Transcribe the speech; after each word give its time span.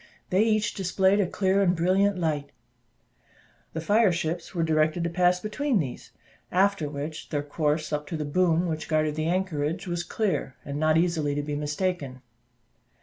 They 0.31 0.41
each 0.41 0.73
displayed 0.73 1.19
a 1.19 1.27
clear 1.27 1.61
and 1.61 1.75
brilliant 1.75 2.17
light; 2.17 2.49
the 3.73 3.81
fire 3.81 4.11
ships 4.11 4.55
were 4.55 4.63
directed 4.63 5.03
to 5.03 5.11
pass 5.11 5.39
between 5.39 5.77
these; 5.77 6.09
after 6.51 6.89
which, 6.89 7.29
their 7.29 7.43
course 7.43 7.93
up 7.93 8.07
to 8.07 8.17
the 8.17 8.25
boom 8.25 8.65
which 8.65 8.89
guarded 8.89 9.13
the 9.13 9.27
anchorage, 9.27 9.85
was 9.85 10.01
clear, 10.01 10.55
and 10.65 10.79
not 10.79 10.97
easily 10.97 11.35
to 11.35 11.43
be 11.43 11.55
mistaken. 11.55 12.23